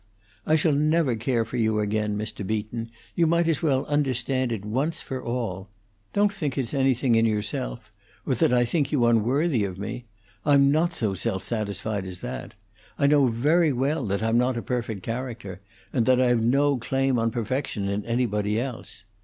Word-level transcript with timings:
I 0.47 0.55
shall 0.55 0.71
never 0.73 1.15
care 1.15 1.45
for 1.45 1.57
you 1.57 1.79
again, 1.79 2.17
Mr. 2.17 2.41
Beaton; 2.43 2.89
you 3.13 3.27
might 3.27 3.47
as 3.47 3.61
well 3.61 3.85
understand 3.85 4.51
it 4.51 4.65
once 4.65 5.03
for 5.03 5.23
all. 5.23 5.69
Don't 6.11 6.33
think 6.33 6.57
it's 6.57 6.73
anything 6.73 7.13
in 7.13 7.27
yourself, 7.27 7.91
or 8.25 8.33
that 8.33 8.51
I 8.51 8.65
think 8.65 8.91
you 8.91 9.05
unworthy 9.05 9.63
of 9.63 9.77
me. 9.77 10.05
I'm 10.43 10.71
not 10.71 10.93
so 10.95 11.13
self 11.13 11.43
satisfied 11.43 12.07
as 12.07 12.21
that; 12.21 12.55
I 12.97 13.05
know 13.05 13.27
very 13.27 13.71
well 13.71 14.03
that 14.07 14.23
I'm 14.23 14.39
not 14.39 14.57
a 14.57 14.63
perfect 14.63 15.03
character, 15.03 15.61
and 15.93 16.07
that 16.07 16.19
I've 16.19 16.41
no 16.41 16.77
claim 16.77 17.19
on 17.19 17.29
perfection 17.29 17.87
in 17.87 18.03
anybody 18.07 18.59
else. 18.59 19.03